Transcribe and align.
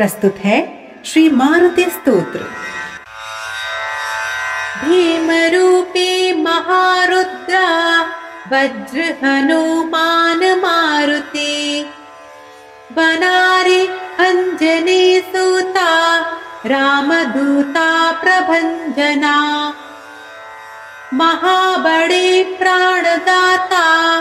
प्रस्तुत 0.00 0.36
है 0.44 0.88
श्री 1.06 1.30
मारुति 1.30 1.84
स्तोत्र। 1.84 2.38
भीमरूपी 4.84 6.42
महारुद्रा, 6.42 8.00
वज्र 8.52 9.14
हनुमान 9.24 10.58
मारुति। 10.58 11.86
बनारि 12.92 13.86
अञ्जनी 14.18 15.20
सूता, 15.20 16.20
रामदूता 16.66 18.12
प्रभञ्जना 18.12 19.74
महाबडे 21.14 22.44
प्राणदाता, 22.44 24.20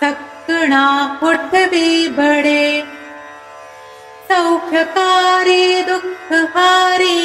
सक्णा 0.00 1.18
पुठवी 1.20 2.08
बडे। 2.08 2.87
सौख्यकारी 4.30 5.64
दुःखहारी 5.88 7.20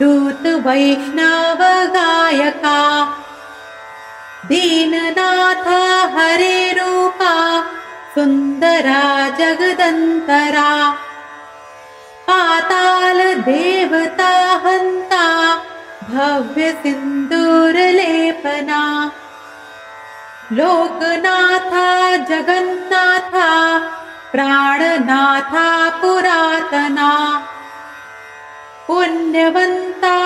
दूत 0.00 0.44
वैष्णव 0.64 1.60
गायका 1.96 2.80
दीननाथ 4.48 5.66
हरे 6.16 6.58
रूपा 6.78 7.34
सुन्दरा 8.14 9.04
जगदन्तरा। 9.38 10.72
पाताल 12.28 13.18
देवता 13.48 14.32
हन्ता 14.64 15.26
भव्य 16.10 16.70
सिन्दूरलेपना 16.82 18.82
लोकनाथा 20.58 21.88
जगन्नाथा 22.30 23.45
प्राणनाथा 24.32 25.68
पुरातना 26.00 27.10
पुण्यवन्ता 28.86 30.16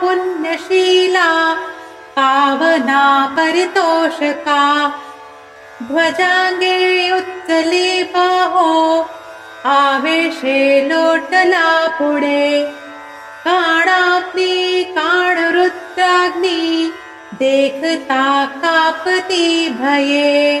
पुण्यशीला 0.00 1.28
पावना 2.16 3.04
परितोषका 3.36 4.62
ध्वजाङ्गे 5.88 6.78
उत्तले 7.18 8.02
बाहो 8.14 8.70
आवेशे 9.76 10.58
लोटला 10.88 11.68
पुडे 11.98 12.44
काणाग्नि 13.44 14.82
काणरुद्राग्नि 14.96 16.60
देखता 17.40 18.24
कापति 18.62 19.46
भये 19.80 20.60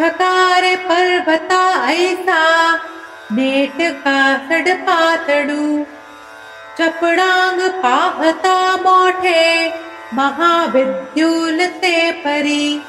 ठकार 0.00 0.64
पर्वता 0.76 1.62
ऐसा 1.88 2.42
नेटका 3.32 4.20
सडपातडू। 4.48 5.82
चपडांग 6.78 7.60
पाहता 7.82 8.54
मोठे 8.76 9.42
महाविद्युलते 10.12 12.10
परी। 12.24 12.82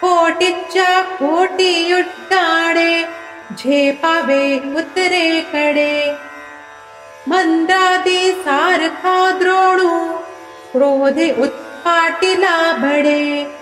कोटीच्या 0.00 1.00
कोटी 1.02 1.92
झेपावे 3.52 4.42
उतरे 4.76 5.40
कडे। 5.52 5.94
मंदादी 7.28 8.32
सारखा 8.32 9.30
द्रोणू 9.38 10.12
क्रोधे 10.72 11.30
उत्पाटिला 11.38 12.56
बडे 12.72 13.59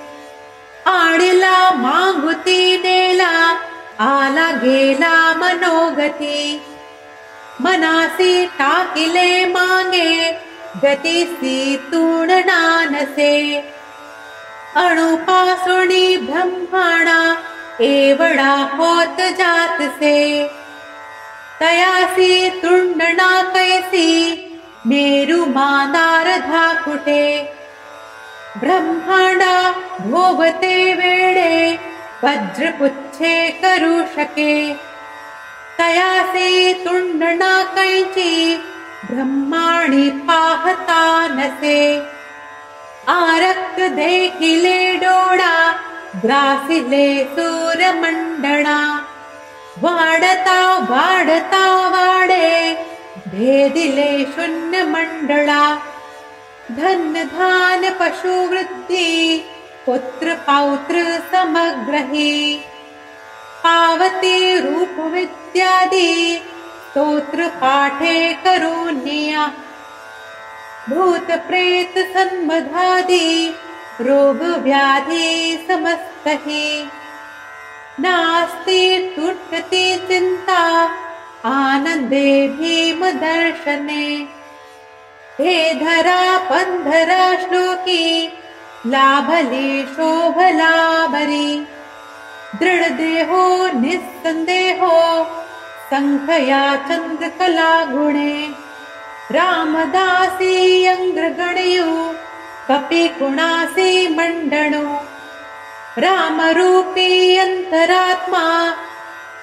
गेला 4.36 5.34
मनोगती 5.36 6.60
मनासी 7.60 8.46
टाकिले 8.46 9.44
एवढा 17.80 18.54
होत 18.72 19.20
जातसे। 19.38 20.48
तयासी 21.60 22.48
तुंडणा 22.62 23.30
कैसी 23.54 24.08
मेरु 24.86 25.44
मांदार 25.46 26.26
धाकुटे। 26.40 27.24
ब्रह्मांडा 28.60 29.72
भोवते 30.00 30.94
वेडे 33.20 33.48
वज्रपुच्छे 33.48 33.50
करू 33.62 34.00
शके 34.14 34.74
तयासी 35.78 36.72
तुंडणा 36.84 37.62
कैची 37.74 38.56
ब्रह्माणि 39.10 40.08
पाहता 40.28 41.02
नसे। 41.28 41.98
आरक्त 43.08 43.80
देखिले 43.80 44.94
डोळा 45.02 45.54
ग्रासिले 46.24 47.24
सूरमण्डणा। 47.24 48.78
वाडता 49.82 50.60
वाडता 50.90 51.64
वाडे 51.90 52.74
भेदिले 53.26 54.24
शून्यमण्डळा 54.34 55.76
धन 56.70 57.12
धान 57.14 57.84
पशुवृद्धि 58.00 59.38
पुत्र 59.86 60.34
पौत्र 60.46 61.02
समग्रही 61.32 62.60
पावती 63.68 64.58
रूप 64.60 65.00
विद्यादि 65.12 66.10
स्तोत्र 66.90 67.48
पाठे 67.60 68.16
करोन्या 68.44 69.46
भूत 70.88 71.30
प्रेत 71.48 71.98
सन्मधादि 72.14 73.28
रोग 74.00 74.40
व्याधि 74.64 75.28
समस्तहि। 75.68 76.68
नास्ति 78.00 78.82
तुष्टति 79.16 79.84
चिन्ता 80.08 80.60
आनन्दे 81.52 82.26
भीम 82.58 83.04
दर्शने 83.24 84.04
हे 85.40 85.56
धरा 85.80 86.22
पन्धरा 86.50 87.24
श्लोकी 87.42 88.04
लाभली 88.86 89.82
शोभलाभरी 89.96 91.48
दृढदेहो 92.60 93.42
निस्सन्देहो 93.80 94.96
सङ्खया 95.90 96.62
चन्द्रकला 96.88 97.84
गुणे। 97.84 98.34
रामदासी 99.32 100.54
अङ्ग्रगणयो 100.86 101.92
कपि 102.68 103.08
कुणासी 103.08 103.92
मण्डणो। 104.16 104.86
रामरूपी 105.98 107.36
अन्तरात्मा 107.36 108.44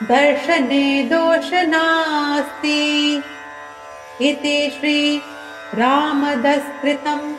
दर्शने 0.04 0.86
दोष 1.04 1.50
नास्ति। 1.54 2.84
इति 4.22 4.58
श्री 4.80 5.22
रामदस्कृतम् 5.76 7.34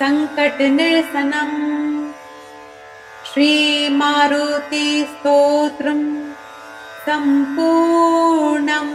सङ्कटनिरसनम् 0.00 1.85
श्रीमारुतिस्तोत्रम् 3.36 6.04
सम्पूर्णम् 7.06 8.94